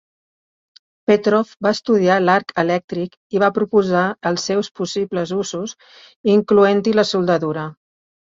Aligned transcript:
Petrov 1.09 1.51
va 1.65 1.73
estudiar 1.77 2.15
l'arc 2.23 2.53
elèctric 2.63 3.17
i 3.37 3.43
va 3.43 3.51
proposar 3.59 4.07
els 4.31 4.47
seus 4.51 4.71
possibles 4.81 5.35
usos, 5.41 5.75
incloent-hi 6.39 6.97
la 7.03 7.07
soldadura. 7.13 7.69